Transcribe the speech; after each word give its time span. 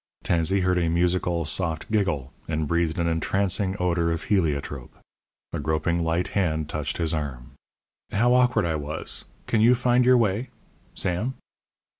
Tansey 0.23 0.61
heard 0.61 0.79
a 0.79 0.89
musical, 0.89 1.45
soft 1.45 1.91
giggle, 1.91 2.33
and 2.47 2.67
breathed 2.67 2.97
an 2.97 3.05
entrancing 3.07 3.75
odour 3.79 4.09
of 4.11 4.23
heliotrope. 4.23 4.97
A 5.53 5.59
groping 5.59 6.03
light 6.03 6.29
hand 6.29 6.67
touched 6.67 6.97
his 6.97 7.13
arm. 7.13 7.51
"How 8.11 8.33
awkward 8.33 8.65
I 8.65 8.77
was! 8.77 9.25
Can 9.45 9.61
you 9.61 9.75
find 9.75 10.03
your 10.03 10.17
way 10.17 10.49
Sam?" 10.95 11.35